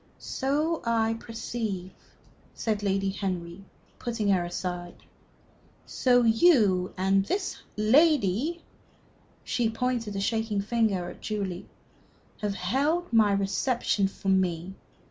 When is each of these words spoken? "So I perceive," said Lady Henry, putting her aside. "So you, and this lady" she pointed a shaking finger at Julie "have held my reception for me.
"So 0.17 0.81
I 0.83 1.13
perceive," 1.19 1.91
said 2.55 2.81
Lady 2.81 3.11
Henry, 3.11 3.63
putting 3.99 4.29
her 4.29 4.43
aside. 4.43 4.95
"So 5.85 6.23
you, 6.23 6.91
and 6.97 7.23
this 7.23 7.61
lady" 7.77 8.63
she 9.43 9.69
pointed 9.69 10.15
a 10.15 10.19
shaking 10.19 10.59
finger 10.61 11.07
at 11.11 11.21
Julie 11.21 11.67
"have 12.41 12.55
held 12.55 13.13
my 13.13 13.31
reception 13.33 14.07
for 14.07 14.29
me. 14.29 14.73